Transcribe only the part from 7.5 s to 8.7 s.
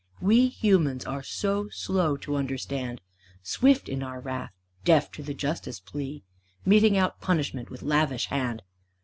with lavish hand!